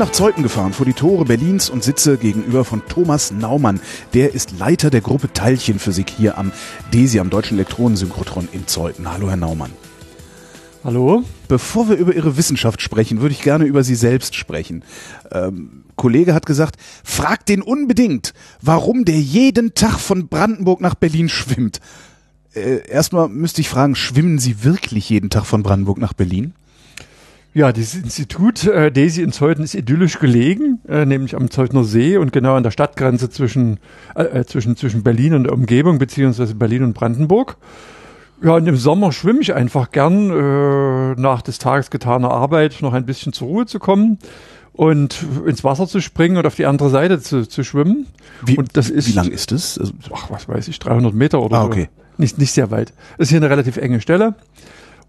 Nach 0.00 0.12
Zeuthen 0.12 0.42
gefahren, 0.42 0.72
vor 0.72 0.86
die 0.86 0.94
Tore 0.94 1.26
Berlins 1.26 1.68
und 1.68 1.84
sitze 1.84 2.16
gegenüber 2.16 2.64
von 2.64 2.80
Thomas 2.88 3.32
Naumann. 3.32 3.80
Der 4.14 4.34
ist 4.34 4.58
Leiter 4.58 4.88
der 4.88 5.02
Gruppe 5.02 5.30
Teilchenphysik 5.30 6.08
hier 6.08 6.38
am 6.38 6.52
DESI, 6.94 7.20
am 7.20 7.28
Deutschen 7.28 7.58
Elektronensynchrotron 7.58 8.48
in 8.50 8.66
Zeuthen. 8.66 9.12
Hallo, 9.12 9.28
Herr 9.28 9.36
Naumann. 9.36 9.72
Hallo? 10.84 11.22
Bevor 11.48 11.90
wir 11.90 11.96
über 11.96 12.14
Ihre 12.14 12.38
Wissenschaft 12.38 12.80
sprechen, 12.80 13.20
würde 13.20 13.34
ich 13.34 13.42
gerne 13.42 13.66
über 13.66 13.84
Sie 13.84 13.94
selbst 13.94 14.36
sprechen. 14.36 14.84
Ähm, 15.32 15.84
Kollege 15.96 16.32
hat 16.32 16.46
gesagt, 16.46 16.76
fragt 17.04 17.50
den 17.50 17.60
unbedingt, 17.60 18.32
warum 18.62 19.04
der 19.04 19.20
jeden 19.20 19.74
Tag 19.74 19.98
von 19.98 20.28
Brandenburg 20.28 20.80
nach 20.80 20.94
Berlin 20.94 21.28
schwimmt. 21.28 21.78
Äh, 22.54 22.88
erstmal 22.88 23.28
müsste 23.28 23.60
ich 23.60 23.68
fragen, 23.68 23.94
schwimmen 23.94 24.38
Sie 24.38 24.64
wirklich 24.64 25.10
jeden 25.10 25.28
Tag 25.28 25.44
von 25.44 25.62
Brandenburg 25.62 25.98
nach 25.98 26.14
Berlin? 26.14 26.54
Ja, 27.52 27.72
dieses 27.72 28.00
Institut 28.00 28.64
äh, 28.66 28.92
DESI 28.92 29.22
in 29.22 29.32
Zeuthen 29.32 29.64
ist 29.64 29.74
idyllisch 29.74 30.20
gelegen, 30.20 30.78
äh, 30.88 31.04
nämlich 31.04 31.34
am 31.34 31.50
Zeutner 31.50 31.82
See 31.82 32.16
und 32.16 32.32
genau 32.32 32.54
an 32.54 32.62
der 32.62 32.70
Stadtgrenze 32.70 33.28
zwischen, 33.28 33.80
äh, 34.14 34.22
äh, 34.22 34.44
zwischen, 34.46 34.76
zwischen 34.76 35.02
Berlin 35.02 35.34
und 35.34 35.44
der 35.44 35.52
Umgebung, 35.52 35.98
beziehungsweise 35.98 36.54
Berlin 36.54 36.84
und 36.84 36.92
Brandenburg. 36.94 37.56
Ja, 38.42 38.54
und 38.54 38.66
im 38.68 38.76
Sommer 38.76 39.10
schwimme 39.10 39.40
ich 39.40 39.52
einfach 39.52 39.90
gern, 39.90 40.30
äh, 40.30 41.20
nach 41.20 41.42
des 41.42 41.58
Tages 41.58 41.90
getaner 41.90 42.30
Arbeit 42.30 42.78
noch 42.82 42.92
ein 42.94 43.04
bisschen 43.04 43.32
zur 43.32 43.48
Ruhe 43.48 43.66
zu 43.66 43.80
kommen 43.80 44.18
und 44.72 45.24
ins 45.44 45.64
Wasser 45.64 45.88
zu 45.88 46.00
springen 46.00 46.36
und 46.36 46.46
auf 46.46 46.54
die 46.54 46.66
andere 46.66 46.88
Seite 46.88 47.20
zu, 47.20 47.46
zu 47.48 47.64
schwimmen. 47.64 48.06
Wie, 48.46 48.56
und 48.56 48.76
das 48.76 48.90
ist, 48.90 49.08
wie 49.08 49.12
lang 49.12 49.28
ist 49.28 49.50
das? 49.50 49.76
Also, 49.76 49.92
ach, 50.14 50.30
was 50.30 50.48
weiß 50.48 50.68
ich, 50.68 50.78
300 50.78 51.12
Meter 51.12 51.42
oder 51.42 51.56
Ah, 51.58 51.62
so. 51.62 51.66
okay. 51.66 51.88
Nicht, 52.16 52.38
nicht 52.38 52.52
sehr 52.52 52.70
weit. 52.70 52.92
Das 53.18 53.26
ist 53.26 53.30
hier 53.30 53.38
eine 53.40 53.50
relativ 53.50 53.76
enge 53.76 54.00
Stelle. 54.00 54.34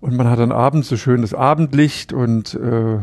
Und 0.01 0.15
man 0.15 0.27
hat 0.29 0.39
dann 0.39 0.51
abends 0.51 0.89
so 0.89 0.97
schönes 0.97 1.33
Abendlicht 1.33 2.11
und 2.11 2.55
äh, 2.55 2.97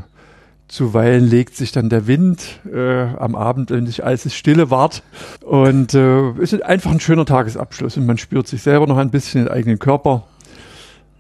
zuweilen 0.66 1.24
legt 1.24 1.56
sich 1.56 1.72
dann 1.72 1.88
der 1.88 2.06
Wind 2.06 2.60
äh, 2.70 3.04
am 3.16 3.34
Abend, 3.34 3.70
wenn 3.70 3.86
sich 3.86 4.04
alles 4.04 4.34
stille 4.34 4.70
ward. 4.70 5.02
Und 5.42 5.94
äh, 5.94 6.30
es 6.42 6.52
ist 6.52 6.62
einfach 6.62 6.90
ein 6.90 7.00
schöner 7.00 7.24
Tagesabschluss 7.24 7.96
und 7.96 8.06
man 8.06 8.18
spürt 8.18 8.48
sich 8.48 8.62
selber 8.62 8.86
noch 8.86 8.98
ein 8.98 9.10
bisschen 9.10 9.44
den 9.44 9.52
eigenen 9.52 9.78
Körper. 9.78 10.24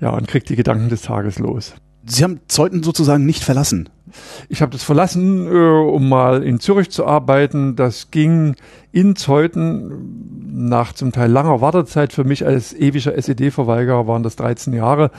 Ja, 0.00 0.10
und 0.10 0.28
kriegt 0.28 0.48
die 0.48 0.56
Gedanken 0.56 0.88
des 0.90 1.02
Tages 1.02 1.38
los. 1.38 1.74
Sie 2.04 2.22
haben 2.22 2.40
Zeuthen 2.46 2.82
sozusagen 2.82 3.26
nicht 3.26 3.42
verlassen. 3.42 3.88
Ich 4.48 4.62
habe 4.62 4.72
das 4.72 4.82
verlassen, 4.82 5.46
äh, 5.46 5.50
um 5.50 6.08
mal 6.08 6.42
in 6.42 6.60
Zürich 6.60 6.90
zu 6.90 7.06
arbeiten. 7.06 7.76
Das 7.76 8.10
ging 8.10 8.56
in 8.92 9.16
Zeuthen 9.16 10.68
nach 10.68 10.92
zum 10.92 11.12
Teil 11.12 11.30
langer 11.30 11.60
Wartezeit 11.60 12.12
für 12.12 12.24
mich 12.24 12.46
als 12.46 12.74
ewiger 12.74 13.14
SED-Verweigerer, 13.16 14.06
waren 14.06 14.22
das 14.22 14.36
13 14.36 14.72
Jahre, 14.72 15.10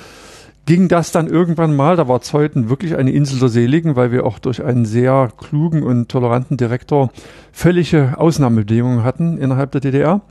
ging 0.70 0.88
das 0.88 1.12
dann 1.12 1.26
irgendwann 1.26 1.76
mal, 1.76 1.96
da 1.96 2.08
war 2.08 2.22
Zeuthen 2.22 2.70
wirklich 2.70 2.96
eine 2.96 3.10
Insel 3.10 3.40
der 3.40 3.50
Seligen, 3.50 3.96
weil 3.96 4.12
wir 4.12 4.24
auch 4.24 4.38
durch 4.38 4.64
einen 4.64 4.86
sehr 4.86 5.32
klugen 5.36 5.82
und 5.82 6.10
toleranten 6.10 6.58
Direktor 6.58 7.10
völlige 7.52 8.14
Ausnahmebedingungen 8.18 9.04
hatten 9.04 9.40
innerhalb 9.40 9.72
der 9.72 9.82
DDR. 9.82 10.22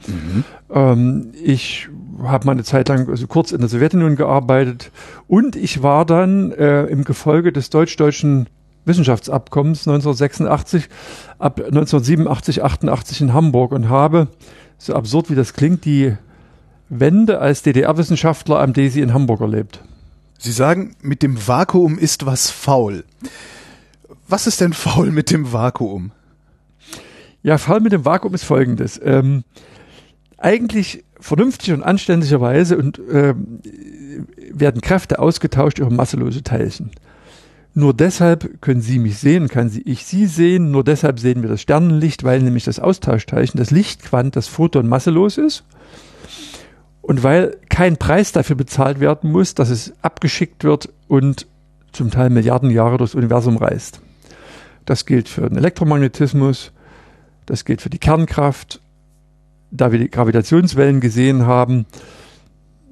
Ähm, 0.72 1.32
ich 1.42 1.88
habe 2.22 2.46
mal 2.46 2.52
eine 2.52 2.62
Zeit 2.62 2.88
lang, 2.88 3.08
also 3.08 3.26
kurz 3.26 3.50
in 3.50 3.58
der 3.58 3.68
Sowjetunion 3.68 4.14
gearbeitet 4.14 4.92
und 5.26 5.56
ich 5.56 5.82
war 5.82 6.06
dann 6.06 6.52
äh, 6.52 6.84
im 6.84 7.02
Gefolge 7.02 7.52
des 7.52 7.70
deutsch-deutschen 7.70 8.46
Wissenschaftsabkommens 8.84 9.88
1986 9.88 10.88
ab 11.40 11.58
1987, 11.58 12.62
88 12.62 13.22
in 13.22 13.32
Hamburg 13.32 13.72
und 13.72 13.88
habe, 13.88 14.28
so 14.78 14.94
absurd 14.94 15.30
wie 15.30 15.34
das 15.34 15.54
klingt, 15.54 15.84
die 15.84 16.14
Wende 16.88 17.40
als 17.40 17.64
DDR-Wissenschaftler 17.64 18.60
am 18.60 18.72
DESI 18.72 19.00
in 19.00 19.12
Hamburg 19.12 19.40
erlebt. 19.40 19.82
Sie 20.38 20.52
sagen, 20.52 20.94
mit 21.02 21.22
dem 21.22 21.48
Vakuum 21.48 21.98
ist 21.98 22.24
was 22.24 22.50
faul. 22.50 23.04
Was 24.28 24.46
ist 24.46 24.60
denn 24.60 24.72
faul 24.72 25.10
mit 25.10 25.30
dem 25.30 25.52
Vakuum? 25.52 26.12
Ja, 27.42 27.58
Fall 27.58 27.80
mit 27.80 27.92
dem 27.92 28.04
Vakuum 28.04 28.34
ist 28.34 28.44
folgendes. 28.44 29.00
Ähm, 29.02 29.44
eigentlich 30.36 31.04
vernünftig 31.20 31.72
und 31.72 31.82
anständigerweise 31.82 32.78
und 32.78 33.00
ähm, 33.10 33.60
werden 34.52 34.80
Kräfte 34.80 35.18
ausgetauscht 35.18 35.78
über 35.78 35.90
masselose 35.90 36.42
Teilchen. 36.42 36.90
Nur 37.74 37.94
deshalb 37.94 38.60
können 38.60 38.80
Sie 38.80 38.98
mich 38.98 39.18
sehen, 39.18 39.48
kann 39.48 39.68
Sie, 39.68 39.82
ich 39.82 40.04
Sie 40.04 40.26
sehen, 40.26 40.70
nur 40.70 40.84
deshalb 40.84 41.20
sehen 41.20 41.42
wir 41.42 41.48
das 41.48 41.62
Sternenlicht, 41.62 42.24
weil 42.24 42.42
nämlich 42.42 42.64
das 42.64 42.80
Austauschteilchen, 42.80 43.58
das 43.58 43.70
Lichtquant, 43.70 44.34
das 44.36 44.48
Photon 44.48 44.88
masselos 44.88 45.38
ist. 45.38 45.64
Und 47.08 47.22
weil 47.22 47.56
kein 47.70 47.96
Preis 47.96 48.32
dafür 48.32 48.54
bezahlt 48.54 49.00
werden 49.00 49.32
muss, 49.32 49.54
dass 49.54 49.70
es 49.70 49.94
abgeschickt 50.02 50.62
wird 50.62 50.90
und 51.08 51.46
zum 51.90 52.10
Teil 52.10 52.28
Milliarden 52.28 52.70
Jahre 52.70 52.98
durchs 52.98 53.14
Universum 53.14 53.56
reist. 53.56 54.02
Das 54.84 55.06
gilt 55.06 55.30
für 55.30 55.48
den 55.48 55.56
Elektromagnetismus, 55.56 56.70
das 57.46 57.64
gilt 57.64 57.80
für 57.80 57.88
die 57.88 57.98
Kernkraft. 57.98 58.82
Da 59.70 59.90
wir 59.90 59.98
die 59.98 60.10
Gravitationswellen 60.10 61.00
gesehen 61.00 61.46
haben, 61.46 61.86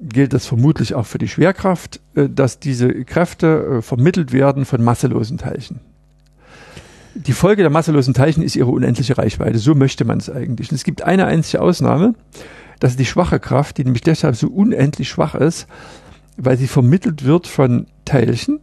gilt 0.01 0.33
das 0.33 0.47
vermutlich 0.47 0.95
auch 0.95 1.05
für 1.05 1.19
die 1.19 1.27
Schwerkraft, 1.27 1.99
äh, 2.15 2.27
dass 2.27 2.59
diese 2.59 3.05
Kräfte 3.05 3.47
äh, 3.77 3.81
vermittelt 3.83 4.33
werden 4.33 4.65
von 4.65 4.83
masselosen 4.83 5.37
Teilchen. 5.37 5.79
Die 7.13 7.33
Folge 7.33 7.61
der 7.61 7.69
masselosen 7.69 8.15
Teilchen 8.15 8.41
ist 8.41 8.55
ihre 8.55 8.71
unendliche 8.71 9.15
Reichweite. 9.15 9.59
So 9.59 9.75
möchte 9.75 10.05
man 10.05 10.17
es 10.17 10.27
eigentlich. 10.27 10.71
Und 10.71 10.75
es 10.75 10.83
gibt 10.83 11.03
eine 11.03 11.25
einzige 11.25 11.61
Ausnahme. 11.61 12.15
Das 12.79 12.91
ist 12.91 12.99
die 12.99 13.05
schwache 13.05 13.39
Kraft, 13.39 13.77
die 13.77 13.83
nämlich 13.83 14.01
deshalb 14.01 14.35
so 14.35 14.47
unendlich 14.47 15.09
schwach 15.09 15.35
ist, 15.35 15.67
weil 16.37 16.57
sie 16.57 16.67
vermittelt 16.67 17.25
wird 17.25 17.47
von 17.47 17.87
Teilchen, 18.05 18.59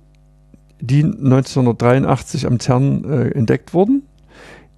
die 0.81 1.03
1983 1.03 2.47
am 2.47 2.61
CERN 2.61 3.05
äh, 3.05 3.29
entdeckt 3.31 3.75
wurden. 3.75 4.03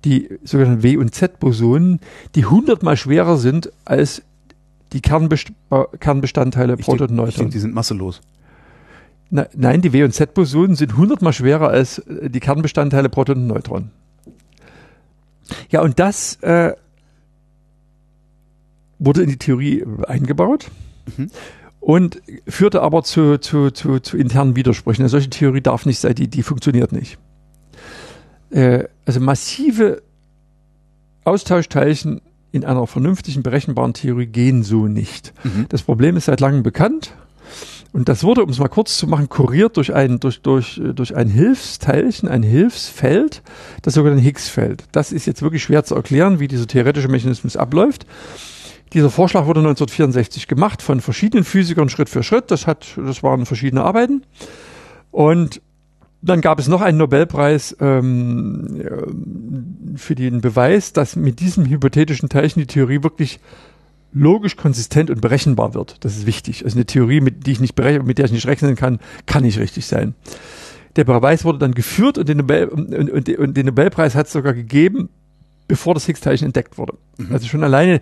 Die 0.04 0.38
sogenannten 0.44 0.82
W- 0.82 0.97
und 0.98 1.14
Z-Bosonen, 1.14 2.00
die 2.34 2.44
hundertmal 2.44 2.97
schwerer 2.97 3.36
sind 3.38 3.72
als 3.84 4.22
die 4.92 5.00
Kernbest 5.00 5.48
Kernbestandteile 6.00 6.76
Ich 6.78 6.84
Proton 6.84 7.08
und 7.08 7.16
denke, 7.16 7.28
ich 7.28 7.34
Neutron. 7.34 7.41
denk, 7.47 7.53
die 7.53 7.58
sind 7.58 7.74
masselos. 7.74 8.20
Na, 9.30 9.47
nein, 9.56 9.82
die 9.82 9.92
W- 9.92 10.04
und 10.04 10.12
Z-Bosonen 10.12 10.76
sind 10.76 10.97
hundertmal 10.97 11.32
schwerer 11.32 11.68
als 11.68 11.98
äh, 11.98 12.30
die 12.30 12.41
Kernbestandteile 12.41 13.08
Proton 13.08 13.38
und 13.38 13.47
Neutron. 13.48 13.91
Ja, 15.70 15.82
und 15.82 15.98
das 15.98 16.36
äh, 16.42 16.72
wurde 19.06 19.22
in 19.22 19.31
die 19.31 19.39
Theorie 19.39 19.84
eingebaut 20.06 20.71
Mhm. 21.17 21.31
und 21.81 22.21
führte 22.49 22.83
aber 22.83 23.05
zu, 23.05 23.39
zu, 23.39 23.71
zu, 23.71 24.00
zu 24.00 24.17
internen 24.17 24.56
Widersprüchen. 24.56 25.03
Eine 25.03 25.09
solche 25.09 25.31
Theorie 25.31 25.61
darf 25.61 25.87
nicht 25.87 26.00
sein, 26.00 26.15
die, 26.17 26.28
die 26.28 26.43
funktioniert 26.43 26.91
nicht. 26.93 27.16
Äh, 28.50 28.84
also 29.05 29.21
massive 29.21 30.03
Austauschteilchen 31.25 32.21
in 32.53 32.65
einer 32.65 32.87
vernünftigen, 32.87 33.43
berechenbaren 33.43 33.95
Theorie 33.95 34.27
gehen 34.27 34.62
so 34.62 34.87
nicht. 34.87 35.33
Mhm. 35.45 35.66
Das 35.69 35.83
Problem 35.83 36.16
ist 36.16 36.27
seit 36.27 36.41
langem 36.41 36.62
bekannt. 36.62 37.15
Und 37.93 38.09
das 38.09 38.25
wurde, 38.25 38.43
um 38.43 38.50
es 38.50 38.59
mal 38.59 38.69
kurz 38.69 38.99
zu 38.99 39.06
machen, 39.06 39.28
kuriert 39.28 39.77
durch 39.77 39.95
ein, 39.95 40.21
durch, 40.21 40.43
durch, 40.43 40.78
äh, 40.78 40.93
durch 40.93 41.15
ein 41.16 41.28
Hilfsteilchen, 41.28 42.28
ein 42.28 42.43
Hilfsfeld, 42.43 43.43
das 43.83 43.95
sogenannte 43.95 44.22
Higgs-Feld. 44.25 44.84
Das 44.93 45.12
ist 45.12 45.27
jetzt 45.27 45.43
wirklich 45.43 45.62
schwer 45.62 45.84
zu 45.84 45.95
erklären, 45.95 46.41
wie 46.41 46.49
dieser 46.49 46.66
theoretische 46.66 47.09
Mechanismus 47.09 47.56
abläuft. 47.56 48.07
Dieser 48.92 49.10
Vorschlag 49.10 49.47
wurde 49.47 49.60
1964 49.60 50.47
gemacht 50.47 50.83
von 50.83 51.00
verschiedenen 51.00 51.44
Physikern 51.44 51.88
Schritt 51.88 52.09
für 52.09 52.22
Schritt. 52.22 52.50
Das 52.50 52.66
hat, 52.66 52.86
das 52.97 53.22
waren 53.22 53.47
verschiedene 53.47 53.83
Arbeiten. 53.83 54.22
Und 55.10 55.60
dann 56.22 56.41
gab 56.41 56.59
es 56.59 56.68
noch 56.68 56.80
einen 56.80 56.98
Nobelpreis 56.98 57.77
ähm, 57.80 58.80
äh, 58.80 59.98
für 59.98 60.15
den 60.15 60.41
Beweis, 60.41 60.92
dass 60.92 61.16
mit 61.16 61.41
diesem 61.41 61.66
hypothetischen 61.66 62.28
Teilchen 62.28 62.60
die 62.60 62.66
Theorie 62.66 63.03
wirklich 63.03 63.41
logisch, 64.12 64.56
konsistent 64.56 65.10
und 65.10 65.21
berechenbar 65.21 65.74
wird. 65.74 66.04
Das 66.04 66.16
ist 66.16 66.27
wichtig. 66.27 66.65
Also 66.65 66.77
eine 66.77 66.86
Theorie, 66.86 67.21
mit, 67.21 67.47
die 67.47 67.53
ich 67.53 67.60
nicht 67.60 67.78
mit 67.78 68.18
der 68.18 68.24
ich 68.24 68.32
nicht 68.32 68.47
rechnen 68.47 68.77
kann, 68.77 68.98
kann 69.27 69.42
nicht 69.42 69.59
richtig 69.59 69.86
sein. 69.86 70.15
Der 70.97 71.04
Beweis 71.04 71.44
wurde 71.44 71.59
dann 71.59 71.74
geführt 71.74 72.16
und 72.16 72.28
den, 72.28 72.39
Nobel, 72.39 72.68
und, 72.68 72.94
und, 72.94 73.28
und 73.28 73.56
den 73.56 73.66
Nobelpreis 73.66 74.15
hat 74.15 74.27
es 74.27 74.32
sogar 74.32 74.54
gegeben, 74.54 75.10
bevor 75.68 75.92
das 75.92 76.06
Higgs-Teilchen 76.06 76.47
entdeckt 76.47 76.78
wurde. 76.78 76.94
Also 77.30 77.47
schon 77.47 77.62
alleine 77.62 78.00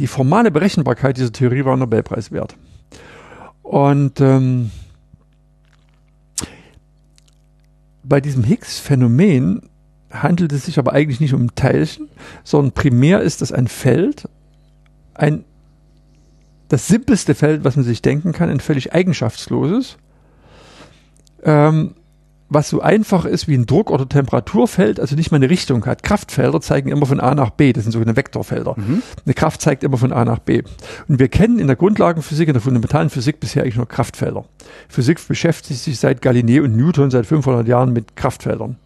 die 0.00 0.06
formale 0.06 0.50
Berechenbarkeit 0.50 1.16
dieser 1.18 1.32
Theorie 1.32 1.64
war 1.64 1.76
Nobelpreis 1.76 2.32
wert. 2.32 2.56
Und 3.62 4.20
ähm, 4.20 4.70
bei 8.02 8.20
diesem 8.20 8.42
Higgs-Phänomen 8.42 9.68
handelt 10.10 10.52
es 10.52 10.64
sich 10.64 10.78
aber 10.78 10.92
eigentlich 10.92 11.20
nicht 11.20 11.34
um 11.34 11.54
Teilchen, 11.54 12.08
sondern 12.42 12.72
primär 12.72 13.20
ist 13.20 13.42
das 13.42 13.52
ein 13.52 13.68
Feld, 13.68 14.28
ein 15.14 15.44
das 16.68 16.86
simpelste 16.86 17.34
Feld, 17.34 17.64
was 17.64 17.74
man 17.74 17.84
sich 17.84 18.00
denken 18.00 18.32
kann, 18.32 18.48
ein 18.48 18.60
völlig 18.60 18.92
eigenschaftsloses, 18.92 19.98
ähm, 21.42 21.94
was 22.50 22.68
so 22.68 22.80
einfach 22.82 23.24
ist 23.24 23.48
wie 23.48 23.54
ein 23.54 23.64
Druck- 23.64 23.90
oder 23.90 24.08
Temperaturfeld, 24.08 25.00
also 25.00 25.14
nicht 25.14 25.30
mal 25.30 25.36
eine 25.36 25.48
Richtung 25.48 25.86
hat. 25.86 26.02
Kraftfelder 26.02 26.60
zeigen 26.60 26.90
immer 26.90 27.06
von 27.06 27.20
A 27.20 27.34
nach 27.34 27.50
B, 27.50 27.72
das 27.72 27.84
sind 27.84 27.92
sogenannte 27.92 28.18
Vektorfelder. 28.18 28.74
Mhm. 28.76 29.02
Eine 29.24 29.34
Kraft 29.34 29.62
zeigt 29.62 29.84
immer 29.84 29.96
von 29.96 30.12
A 30.12 30.24
nach 30.24 30.40
B. 30.40 30.62
Und 31.08 31.20
wir 31.20 31.28
kennen 31.28 31.60
in 31.60 31.68
der 31.68 31.76
Grundlagenphysik, 31.76 32.48
in 32.48 32.54
der 32.54 32.60
fundamentalen 32.60 33.08
Physik 33.08 33.38
bisher 33.38 33.62
eigentlich 33.62 33.76
nur 33.76 33.88
Kraftfelder. 33.88 34.44
Physik 34.88 35.26
beschäftigt 35.26 35.80
sich 35.80 35.98
seit 36.00 36.20
Galilei 36.20 36.60
und 36.60 36.76
Newton 36.76 37.10
seit 37.10 37.24
500 37.24 37.68
Jahren 37.68 37.92
mit 37.92 38.16
Kraftfeldern. 38.16 38.76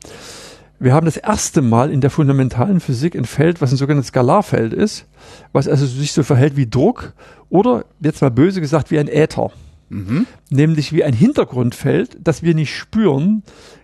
Wir 0.78 0.92
haben 0.92 1.06
das 1.06 1.16
erste 1.16 1.62
Mal 1.62 1.90
in 1.90 2.02
der 2.02 2.10
fundamentalen 2.10 2.80
Physik 2.80 3.16
ein 3.16 3.24
Feld, 3.24 3.62
was 3.62 3.72
ein 3.72 3.78
sogenanntes 3.78 4.08
Skalarfeld 4.08 4.74
ist, 4.74 5.06
was 5.52 5.66
also 5.66 5.86
sich 5.86 6.12
so 6.12 6.22
verhält 6.22 6.56
wie 6.56 6.68
Druck 6.68 7.14
oder 7.48 7.86
jetzt 8.00 8.20
mal 8.20 8.30
böse 8.30 8.60
gesagt 8.60 8.90
wie 8.90 8.98
ein 8.98 9.08
Äther. 9.08 9.50
Mhm. 9.88 10.26
Nämlich 10.50 10.92
wie 10.92 11.04
ein 11.04 11.14
Hintergrundfeld, 11.14 12.18
das 12.22 12.42
wir 12.42 12.54
nicht 12.54 12.74
spüren, 12.74 13.42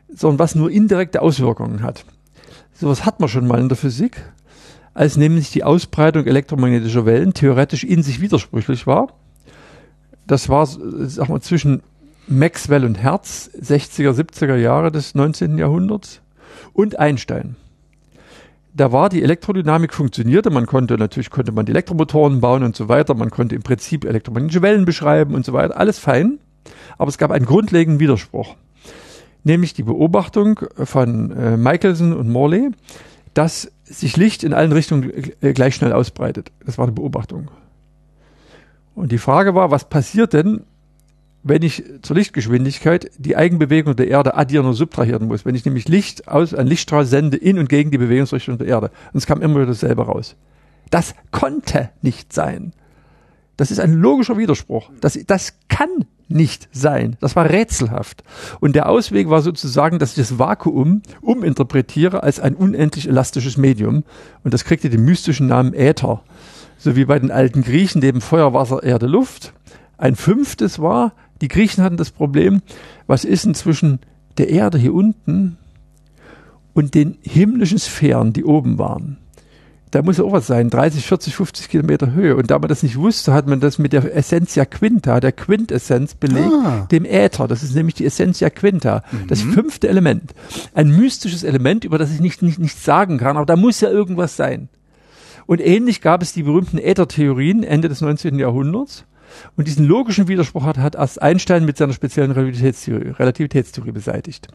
sondern 0.09 0.39
was 0.39 0.55
nur 0.55 0.71
indirekte 0.71 1.23
Auswirkungen 1.23 1.83
hat. 1.83 2.05
Sowas 2.73 3.05
hat 3.05 3.21
man 3.21 3.29
schon 3.29 3.47
mal 3.47 3.61
in 3.61 3.69
der 3.69 3.77
Physik, 3.77 4.23
als 4.95 5.17
nämlich 5.17 5.51
die 5.51 5.65
Ausbreitung 5.65 6.27
elektromagnetischer 6.27 7.07
Wellen 7.07 7.35
theoretisch 7.35 7.85
in 7.85 8.03
sich 8.03 8.21
widersprüchlich 8.21 8.87
war. 8.87 9.13
Das 10.27 10.49
war, 10.49 10.67
sag 10.67 11.29
mal, 11.29 11.41
zwischen 11.41 11.83
Maxwell 12.27 12.85
und 12.85 12.97
Hertz, 13.03 13.51
60er, 13.61 14.13
70er 14.13 14.57
Jahre 14.57 14.93
des 14.93 15.15
19. 15.15 15.59
Jahrhunderts 15.59 16.21
und 16.73 16.99
Einstein 16.99 17.57
da 18.75 18.93
war 18.93 19.09
die 19.09 19.23
Elektrodynamik 19.23 19.93
funktionierte, 19.93 20.51
man 20.51 20.67
konnte 20.67 20.97
natürlich 20.97 21.31
konnte 21.31 21.53
man 21.53 21.67
die 21.67 21.73
Elektromotoren 21.73 22.41
bauen 22.41 22.63
und 22.63 22.77
so 22.77 22.89
weiter, 22.89 23.15
man 23.15 23.31
konnte 23.31 23.55
im 23.55 23.63
Prinzip 23.63 24.05
elektromagnetische 24.05 24.63
Wellen 24.63 24.85
beschreiben 24.85 25.35
und 25.35 25.45
so 25.45 25.53
weiter, 25.53 25.77
alles 25.77 25.99
fein, 25.99 26.39
aber 26.99 27.09
es 27.09 27.19
gab 27.19 27.31
einen 27.31 27.47
grundlegenden 27.47 28.01
Widerspruch, 28.01 28.57
nämlich 29.45 29.75
die 29.75 29.83
Beobachtung 29.83 30.61
von 30.77 31.31
äh, 31.33 31.57
Michelson 31.57 32.13
und 32.13 32.29
Morley, 32.29 32.71
dass 33.35 33.71
sich 33.85 34.17
Licht 34.17 34.45
in 34.45 34.53
allen 34.53 34.73
Richtungen 34.73 35.13
äh, 35.41 35.53
gleich 35.53 35.75
schnell 35.75 35.93
ausbreitet. 35.93 36.53
Das 36.65 36.79
war 36.79 36.85
eine 36.85 36.93
Beobachtung. 36.93 37.51
Und 38.95 39.13
die 39.13 39.19
Frage 39.19 39.55
war, 39.55 39.71
was 39.71 39.89
passiert 39.89 40.33
denn, 40.33 40.65
wenn 41.43 41.63
ich 41.63 41.83
zur 42.03 42.17
Lichtgeschwindigkeit 42.17 43.11
die 43.19 43.37
Eigenbewegung 43.37 43.97
der 43.97 44.09
Erde 44.09 44.35
addieren 44.35 44.67
und 44.67 44.75
subtrahieren 44.75 45.27
muss. 45.27 45.45
Wenn 45.45 45.55
ich 45.55 45.65
nämlich 45.65 45.89
Licht 45.89 46.29
aus, 46.29 46.53
ein 46.55 46.67
Lichtstrahl 46.67 47.07
sende 47.07 47.37
in 47.37 47.59
und 47.59 47.69
gegen 47.69 47.91
die 47.91 47.99
Bewegungsrichtung 47.99 48.59
der 48.59 48.67
Erde. 48.67 48.91
Und 49.13 49.19
es 49.19 49.27
kam 49.27 49.41
immer 49.41 49.57
wieder 49.57 49.67
dasselbe 49.67 50.03
raus. 50.03 50.37
Das 50.91 51.15
konnte 51.31 51.91
nicht 52.03 52.33
sein. 52.33 52.73
Das 53.57 53.71
ist 53.71 53.81
ein 53.81 53.95
logischer 53.95 54.39
Widerspruch. 54.39 54.91
Das, 55.01 55.19
das 55.27 55.55
kann 55.69 56.07
nicht 56.29 56.69
sein. 56.73 57.17
Das 57.21 57.37
war 57.37 57.49
rätselhaft. 57.49 58.23
Und 58.61 58.75
der 58.75 58.89
Ausweg 58.89 59.29
war 59.29 59.43
sozusagen, 59.43 59.99
dass 59.99 60.11
ich 60.11 60.17
das 60.17 60.39
Vakuum 60.39 61.03
uminterpretiere 61.21 62.23
als 62.23 62.41
ein 62.41 62.55
unendlich 62.55 63.09
elastisches 63.09 63.57
Medium. 63.57 64.05
Und 64.45 64.55
das 64.55 64.65
kriegte 64.65 64.89
den 64.91 65.05
mystischen 65.05 65.47
Namen 65.47 65.75
Äther. 65.75 66.23
So 66.79 66.97
wie 66.97 67.05
bei 67.05 67.19
den 67.19 67.31
alten 67.31 67.63
Griechen 67.63 68.01
neben 68.01 68.21
Feuer, 68.21 68.55
Wasser, 68.55 68.83
Erde, 68.83 69.07
Luft. 69.07 69.53
Ein 69.99 70.17
fünftes 70.17 70.79
war, 70.79 71.13
die 71.41 71.49
Griechen 71.49 71.83
hatten 71.83 71.97
das 71.97 72.11
Problem, 72.11 72.63
was 73.07 73.25
ist 73.25 73.45
denn 73.45 73.55
zwischen 73.55 74.01
der 74.39 74.49
Erde 74.51 74.79
hier 74.79 74.95
unten 74.95 75.57
und 76.75 76.95
den 76.95 77.19
himmlischen 77.23 77.79
Sphären, 77.79 78.33
die 78.33 78.45
oben 78.45 78.79
waren? 78.79 79.19
Da 79.91 80.03
muss 80.03 80.19
ja 80.19 80.25
auch 80.25 80.33
was 80.33 80.47
sein, 80.47 80.71
30, 80.71 81.05
40, 81.05 81.35
50 81.35 81.69
Kilometer 81.69 82.13
Höhe. 82.13 82.37
Und 82.37 82.51
da 82.51 82.59
man 82.61 82.69
das 82.69 82.85
nicht 82.85 82.97
wusste, 82.97 83.33
hat 83.33 83.49
man 83.49 83.59
das 83.59 83.79
mit 83.79 83.93
der 83.93 84.15
Essentia 84.15 84.65
Quinta, 84.65 85.19
der 85.19 85.33
Quintessenz 85.33 86.15
belegt, 86.15 86.53
ah. 86.65 86.87
dem 86.93 87.05
Äther. 87.05 87.49
Das 87.49 87.65
ist 87.65 87.75
nämlich 87.75 87.97
die 87.97 88.07
Essentia 88.07 88.51
Quinta, 88.51 89.03
mhm. 89.11 89.27
das 89.27 89.43
fünfte 89.43 89.89
Element. 89.89 90.33
Ein 90.75 90.97
mystisches 90.97 91.43
Element, 91.43 91.85
über 91.85 91.99
das 91.99 92.13
ich 92.13 92.21
nicht, 92.21 92.41
nicht, 92.41 92.61
nicht 92.61 92.79
sagen 92.79 93.19
kann, 93.19 93.37
aber 93.37 93.47
da 93.47 93.57
muss 93.57 93.81
ja 93.81 93.91
irgendwas 93.91 94.37
sein. 94.37 94.69
Und 95.47 95.61
ähnlich 95.61 96.01
gab 96.01 96.23
es 96.23 96.33
die 96.33 96.45
berühmten 96.45 96.79
Äthertheorien 96.79 97.65
Ende 97.65 97.89
des 97.89 98.01
19. 98.01 98.39
Jahrhunderts. 98.39 99.05
Und 99.57 99.69
diesen 99.69 99.87
logischen 99.87 100.29
Widerspruch 100.29 100.65
hat, 100.65 100.79
hat 100.79 100.95
erst 100.95 101.21
Einstein 101.23 101.65
mit 101.65 101.77
seiner 101.77 101.93
speziellen 101.93 102.31
Relativitätstheorie, 102.31 103.11
Relativitätstheorie 103.11 103.93
beseitigt. 103.93 104.49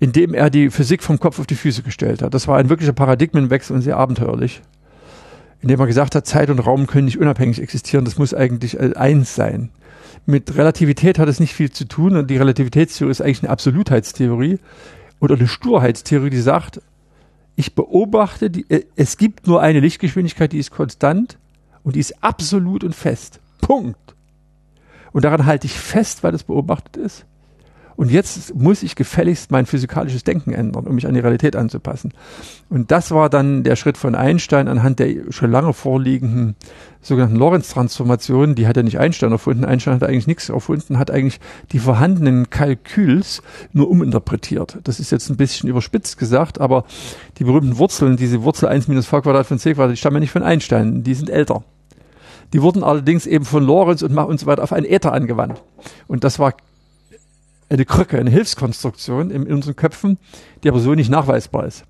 Indem 0.00 0.34
er 0.34 0.50
die 0.50 0.70
Physik 0.70 1.02
vom 1.02 1.18
Kopf 1.18 1.38
auf 1.38 1.46
die 1.46 1.56
Füße 1.56 1.82
gestellt 1.82 2.22
hat. 2.22 2.34
Das 2.34 2.46
war 2.46 2.58
ein 2.58 2.68
wirklicher 2.68 2.92
Paradigmenwechsel 2.92 3.74
und 3.74 3.82
sehr 3.82 3.96
abenteuerlich. 3.96 4.62
Indem 5.60 5.80
er 5.80 5.86
gesagt 5.86 6.14
hat, 6.14 6.26
Zeit 6.26 6.50
und 6.50 6.60
Raum 6.60 6.86
können 6.86 7.06
nicht 7.06 7.18
unabhängig 7.18 7.60
existieren, 7.60 8.04
das 8.04 8.18
muss 8.18 8.32
eigentlich 8.32 8.78
eins 8.80 9.34
sein. 9.34 9.70
Mit 10.24 10.56
Relativität 10.56 11.18
hat 11.18 11.28
es 11.28 11.40
nicht 11.40 11.54
viel 11.54 11.70
zu 11.70 11.86
tun 11.86 12.16
und 12.16 12.28
die 12.28 12.36
Relativitätstheorie 12.36 13.10
ist 13.10 13.20
eigentlich 13.20 13.42
eine 13.42 13.50
Absolutheitstheorie 13.50 14.58
oder 15.20 15.34
eine 15.34 15.48
Sturheitstheorie, 15.48 16.30
die 16.30 16.40
sagt, 16.40 16.80
ich 17.56 17.74
beobachte, 17.74 18.50
die, 18.50 18.64
äh, 18.68 18.84
es 18.94 19.16
gibt 19.16 19.48
nur 19.48 19.60
eine 19.60 19.80
Lichtgeschwindigkeit, 19.80 20.52
die 20.52 20.58
ist 20.58 20.70
konstant 20.70 21.38
und 21.82 21.96
die 21.96 22.00
ist 22.00 22.22
absolut 22.22 22.84
und 22.84 22.94
fest. 22.94 23.40
Punkt. 23.68 24.16
Und 25.12 25.26
daran 25.26 25.44
halte 25.44 25.66
ich 25.66 25.78
fest, 25.78 26.22
weil 26.22 26.34
es 26.34 26.42
beobachtet 26.42 26.96
ist. 26.96 27.26
Und 27.96 28.10
jetzt 28.10 28.54
muss 28.54 28.82
ich 28.82 28.94
gefälligst 28.94 29.50
mein 29.50 29.66
physikalisches 29.66 30.24
Denken 30.24 30.52
ändern, 30.52 30.86
um 30.86 30.94
mich 30.94 31.06
an 31.06 31.12
die 31.12 31.20
Realität 31.20 31.54
anzupassen. 31.54 32.14
Und 32.70 32.90
das 32.90 33.10
war 33.10 33.28
dann 33.28 33.64
der 33.64 33.76
Schritt 33.76 33.98
von 33.98 34.14
Einstein 34.14 34.68
anhand 34.68 35.00
der 35.00 35.30
schon 35.32 35.50
lange 35.50 35.74
vorliegenden 35.74 36.56
sogenannten 37.02 37.36
Lorentz-Transformationen. 37.36 38.54
Die 38.54 38.66
hat 38.66 38.78
er 38.78 38.84
nicht 38.84 38.98
Einstein 39.00 39.32
erfunden. 39.32 39.66
Einstein 39.66 39.94
hat 39.94 40.04
eigentlich 40.04 40.28
nichts 40.28 40.48
erfunden, 40.48 40.98
hat 40.98 41.10
eigentlich 41.10 41.40
die 41.72 41.80
vorhandenen 41.80 42.48
Kalküls 42.48 43.42
nur 43.74 43.90
uminterpretiert. 43.90 44.78
Das 44.84 44.98
ist 44.98 45.10
jetzt 45.10 45.28
ein 45.28 45.36
bisschen 45.36 45.68
überspitzt 45.68 46.16
gesagt, 46.16 46.58
aber 46.58 46.84
die 47.38 47.44
berühmten 47.44 47.76
Wurzeln, 47.76 48.16
diese 48.16 48.44
Wurzel 48.44 48.68
1 48.68 48.88
minus 48.88 49.04
v 49.04 49.20
Quadrat 49.20 49.46
von 49.46 49.58
c 49.58 49.74
Quadrat, 49.74 49.92
die 49.92 49.96
stammen 49.98 50.16
ja 50.16 50.20
nicht 50.20 50.32
von 50.32 50.42
Einstein. 50.42 51.02
Die 51.02 51.14
sind 51.14 51.28
älter. 51.28 51.64
Die 52.52 52.62
wurden 52.62 52.82
allerdings 52.82 53.26
eben 53.26 53.44
von 53.44 53.62
Lorenz 53.62 54.02
und, 54.02 54.16
und 54.16 54.40
so 54.40 54.46
weiter 54.46 54.62
auf 54.62 54.72
einen 54.72 54.86
Äther 54.86 55.12
angewandt. 55.12 55.62
Und 56.06 56.24
das 56.24 56.38
war 56.38 56.54
eine 57.68 57.84
Krücke, 57.84 58.18
eine 58.18 58.30
Hilfskonstruktion 58.30 59.30
in, 59.30 59.46
in 59.46 59.54
unseren 59.54 59.76
Köpfen, 59.76 60.18
die 60.62 60.68
aber 60.68 60.80
so 60.80 60.94
nicht 60.94 61.10
nachweisbar 61.10 61.66
ist. 61.66 61.84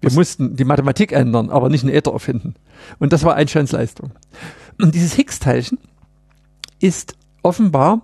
Wir 0.00 0.10
Was? 0.10 0.16
mussten 0.16 0.56
die 0.56 0.64
Mathematik 0.64 1.12
ändern, 1.12 1.48
aber 1.48 1.70
nicht 1.70 1.82
einen 1.82 1.94
Äther 1.94 2.12
erfinden. 2.12 2.54
Und 2.98 3.12
das 3.12 3.24
war 3.24 3.34
Einsteins 3.34 3.72
Leistung. 3.72 4.12
Und 4.80 4.94
dieses 4.94 5.14
Higgs-Teilchen 5.14 5.78
ist 6.80 7.16
offenbar 7.42 8.02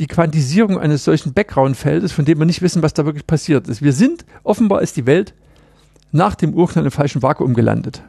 die 0.00 0.06
Quantisierung 0.06 0.78
eines 0.78 1.04
solchen 1.04 1.34
Background-Feldes, 1.34 2.12
von 2.12 2.24
dem 2.24 2.38
wir 2.38 2.46
nicht 2.46 2.62
wissen, 2.62 2.82
was 2.82 2.94
da 2.94 3.04
wirklich 3.04 3.26
passiert 3.26 3.68
ist. 3.68 3.82
Wir 3.82 3.92
sind, 3.92 4.24
offenbar 4.42 4.82
ist 4.82 4.96
die 4.96 5.06
Welt 5.06 5.34
nach 6.12 6.34
dem 6.34 6.54
Urknall 6.54 6.84
im 6.84 6.90
falschen 6.90 7.22
Vakuum 7.22 7.54
gelandet. 7.54 8.02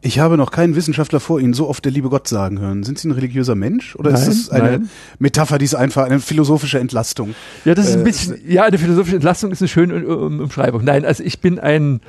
Ich 0.00 0.20
habe 0.20 0.36
noch 0.36 0.52
keinen 0.52 0.76
Wissenschaftler 0.76 1.18
vor 1.18 1.40
Ihnen 1.40 1.54
so 1.54 1.68
oft 1.68 1.84
der 1.84 1.90
liebe 1.90 2.08
Gott 2.08 2.28
sagen 2.28 2.60
hören. 2.60 2.84
Sind 2.84 3.00
Sie 3.00 3.08
ein 3.08 3.12
religiöser 3.12 3.56
Mensch 3.56 3.96
oder 3.96 4.12
nein, 4.12 4.20
ist 4.20 4.28
das 4.28 4.50
eine 4.50 4.70
nein. 4.70 4.90
Metapher, 5.18 5.58
die 5.58 5.64
ist 5.64 5.74
einfach 5.74 6.04
eine 6.04 6.20
philosophische 6.20 6.78
Entlastung? 6.78 7.34
Ja, 7.64 7.74
das 7.74 7.88
ist 7.88 7.94
ein 7.94 8.00
äh, 8.02 8.04
bisschen, 8.04 8.36
ja, 8.46 8.62
eine 8.62 8.78
philosophische 8.78 9.16
Entlastung 9.16 9.50
ist 9.50 9.60
eine 9.60 9.68
schöne 9.68 10.06
Umschreibung. 10.06 10.84
Nein, 10.84 11.04
also 11.04 11.24
ich 11.24 11.40
bin 11.40 11.58
ein, 11.58 12.00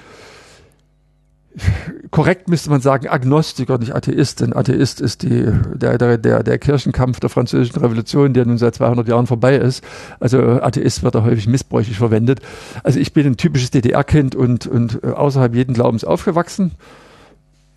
korrekt 2.11 2.47
müsste 2.47 2.69
man 2.69 2.79
sagen, 2.79 3.07
Agnostiker, 3.07 3.79
nicht 3.79 3.95
Atheist, 3.95 4.41
denn 4.41 4.53
Atheist 4.53 5.01
ist 5.01 5.23
die, 5.23 5.51
der, 5.73 5.97
der, 5.97 6.19
der, 6.19 6.43
der 6.43 6.59
Kirchenkampf 6.59 7.19
der 7.19 7.31
französischen 7.31 7.79
Revolution, 7.79 8.33
der 8.33 8.45
nun 8.45 8.59
seit 8.59 8.75
200 8.75 9.07
Jahren 9.07 9.25
vorbei 9.25 9.55
ist. 9.55 9.83
Also 10.19 10.39
Atheist 10.39 11.01
wird 11.01 11.15
da 11.15 11.23
häufig 11.23 11.47
missbräuchlich 11.47 11.97
verwendet. 11.97 12.39
Also 12.83 12.99
ich 12.99 13.13
bin 13.13 13.25
ein 13.25 13.37
typisches 13.37 13.71
DDR-Kind 13.71 14.35
und, 14.35 14.67
und 14.67 15.03
äh, 15.03 15.07
außerhalb 15.07 15.55
jeden 15.55 15.73
Glaubens 15.73 16.03
aufgewachsen 16.03 16.73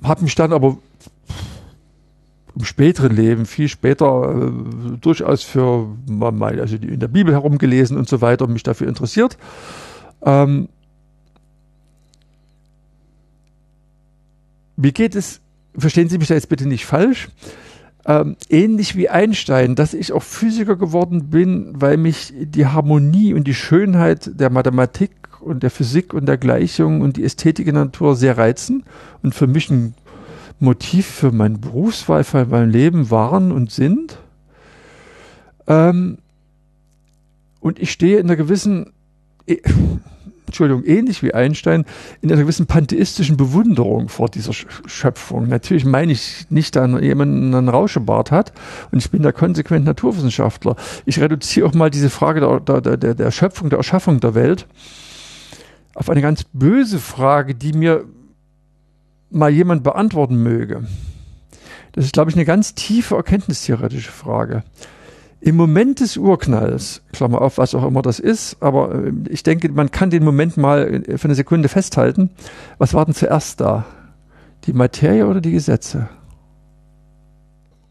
habe 0.02 0.22
mich 0.22 0.34
dann 0.34 0.52
aber 0.52 0.78
im 2.54 2.64
späteren 2.64 3.14
Leben, 3.14 3.46
viel 3.46 3.68
später, 3.68 4.34
äh, 4.34 4.96
durchaus 5.00 5.42
für 5.42 5.86
mal, 6.06 6.60
also 6.60 6.76
in 6.76 7.00
der 7.00 7.08
Bibel 7.08 7.32
herumgelesen 7.32 7.96
und 7.96 8.08
so 8.08 8.20
weiter 8.20 8.44
und 8.44 8.52
mich 8.52 8.62
dafür 8.62 8.88
interessiert. 8.88 9.38
Ähm, 10.22 10.68
wie 14.76 14.92
geht 14.92 15.14
es, 15.14 15.40
verstehen 15.76 16.08
Sie 16.08 16.18
mich 16.18 16.28
da 16.28 16.34
jetzt 16.34 16.48
bitte 16.48 16.68
nicht 16.68 16.84
falsch, 16.84 17.30
ähm, 18.04 18.36
ähnlich 18.50 18.96
wie 18.96 19.08
Einstein, 19.08 19.74
dass 19.74 19.94
ich 19.94 20.12
auch 20.12 20.22
Physiker 20.22 20.76
geworden 20.76 21.30
bin, 21.30 21.72
weil 21.74 21.96
mich 21.96 22.32
die 22.36 22.66
Harmonie 22.66 23.32
und 23.32 23.44
die 23.44 23.54
Schönheit 23.54 24.30
der 24.38 24.50
Mathematik 24.50 25.10
und 25.42 25.62
der 25.62 25.70
Physik 25.70 26.14
und 26.14 26.26
der 26.26 26.38
Gleichung 26.38 27.00
und 27.00 27.16
die 27.16 27.24
Ästhetik 27.24 27.66
in 27.66 27.74
der 27.74 27.84
Natur 27.84 28.16
sehr 28.16 28.38
reizen 28.38 28.84
und 29.22 29.34
für 29.34 29.46
mich 29.46 29.70
ein 29.70 29.94
Motiv 30.60 31.06
für 31.06 31.32
meine 31.32 31.58
Berufswahl, 31.58 32.24
für 32.24 32.46
mein 32.46 32.70
Leben 32.70 33.10
waren 33.10 33.50
und 33.50 33.72
sind. 33.72 34.18
Ähm, 35.66 36.18
und 37.60 37.80
ich 37.80 37.90
stehe 37.90 38.18
in 38.18 38.26
einer 38.26 38.36
gewissen, 38.36 38.92
Entschuldigung, 40.46 40.84
ähnlich 40.84 41.22
wie 41.22 41.34
Einstein, 41.34 41.84
in 42.20 42.30
einer 42.30 42.42
gewissen 42.42 42.66
pantheistischen 42.66 43.36
Bewunderung 43.36 44.08
vor 44.08 44.28
dieser 44.28 44.52
Schöpfung. 44.52 45.48
Natürlich 45.48 45.84
meine 45.84 46.12
ich 46.12 46.46
nicht, 46.50 46.76
dass 46.76 47.00
jemand 47.00 47.54
einen 47.54 47.68
Rauschebart 47.68 48.30
hat 48.30 48.52
und 48.92 48.98
ich 48.98 49.10
bin 49.10 49.22
da 49.22 49.32
konsequent 49.32 49.84
Naturwissenschaftler. 49.84 50.76
Ich 51.06 51.20
reduziere 51.20 51.66
auch 51.66 51.74
mal 51.74 51.90
diese 51.90 52.10
Frage 52.10 52.40
der, 52.40 52.80
der, 52.80 52.96
der, 52.96 53.14
der 53.14 53.30
Schöpfung, 53.30 53.70
der 53.70 53.78
Erschaffung 53.78 54.20
der 54.20 54.34
Welt 54.34 54.66
auf 55.94 56.10
eine 56.10 56.22
ganz 56.22 56.44
böse 56.52 56.98
Frage, 56.98 57.54
die 57.54 57.72
mir 57.72 58.04
mal 59.30 59.50
jemand 59.50 59.82
beantworten 59.82 60.36
möge. 60.36 60.86
Das 61.92 62.04
ist, 62.04 62.12
glaube 62.12 62.30
ich, 62.30 62.36
eine 62.36 62.44
ganz 62.44 62.74
tiefe 62.74 63.16
erkenntnistheoretische 63.16 64.10
Frage. 64.10 64.62
Im 65.40 65.56
Moment 65.56 66.00
des 66.00 66.16
Urknalls, 66.16 67.02
Klammer 67.12 67.42
auf, 67.42 67.58
was 67.58 67.74
auch 67.74 67.84
immer 67.84 68.00
das 68.00 68.20
ist, 68.20 68.56
aber 68.60 68.94
äh, 68.94 69.12
ich 69.28 69.42
denke, 69.42 69.68
man 69.70 69.90
kann 69.90 70.10
den 70.10 70.24
Moment 70.24 70.56
mal 70.56 71.02
für 71.16 71.24
eine 71.24 71.34
Sekunde 71.34 71.68
festhalten. 71.68 72.30
Was 72.78 72.94
war 72.94 73.04
denn 73.04 73.14
zuerst 73.14 73.60
da? 73.60 73.84
Die 74.64 74.72
Materie 74.72 75.26
oder 75.26 75.40
die 75.40 75.50
Gesetze? 75.50 76.08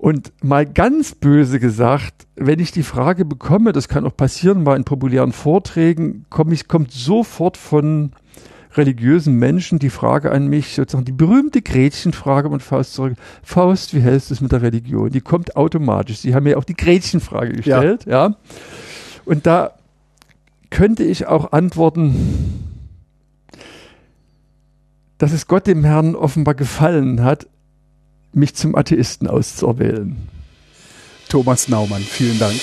Und 0.02 0.34
mal 0.44 0.66
ganz 0.66 1.14
böse 1.14 1.60
gesagt, 1.60 2.26
wenn 2.36 2.60
ich 2.60 2.72
die 2.72 2.82
Frage 2.82 3.24
bekomme, 3.24 3.72
das 3.72 3.88
kann 3.88 4.04
auch 4.08 4.18
passieren, 4.18 4.64
mal 4.64 4.76
in 4.76 4.84
populären 4.84 5.32
Vorträgen, 5.32 6.26
komm 6.32 6.52
ich, 6.52 6.68
kommt 6.68 6.92
sofort 6.92 7.56
von 7.56 8.12
religiösen 8.74 9.36
Menschen 9.36 9.78
die 9.78 9.92
Frage 9.92 10.32
an 10.32 10.48
mich, 10.48 10.74
sozusagen 10.74 11.06
die 11.06 11.12
berühmte 11.12 11.62
Gretchenfrage 11.62 12.50
und 12.50 12.64
Faust 12.64 12.96
zurück. 12.96 13.14
Faust, 13.44 13.94
wie 13.94 14.00
hältst 14.00 14.32
du 14.32 14.34
es 14.34 14.42
mit 14.42 14.52
der 14.52 14.64
Religion? 14.64 15.12
Die 15.12 15.22
kommt 15.22 15.56
automatisch. 15.56 16.18
Sie 16.18 16.34
haben 16.34 16.46
mir 16.46 16.58
auch 16.58 16.64
die 16.64 16.76
Gretchenfrage 16.76 17.54
gestellt, 17.54 18.08
ja. 18.08 18.30
ja. 18.30 18.36
Und 19.26 19.46
da 19.46 19.74
könnte 20.72 21.04
ich 21.04 21.28
auch 21.28 21.52
antworten, 21.52 22.64
dass 25.20 25.32
es 25.32 25.46
Gott 25.46 25.68
dem 25.68 25.84
Herrn 25.84 26.16
offenbar 26.16 26.56
gefallen 26.56 27.24
hat, 27.24 27.46
mich 28.34 28.56
zum 28.56 28.76
Atheisten 28.76 29.28
auszuerwählen. 29.28 30.16
Thomas 31.30 31.68
Naumann, 31.68 32.02
vielen 32.02 32.40
Dank. 32.40 32.60